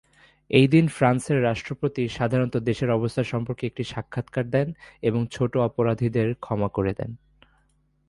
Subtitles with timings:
[0.49, 4.67] এই দিন ফ্রান্সের রাষ্ট্রপতি সাধারণত দেশের অবস্থা সম্পর্কে একটি সাক্ষাৎকার দেন
[5.01, 7.11] এবং ছোট অপরাধীদের ক্ষমা করে দেন।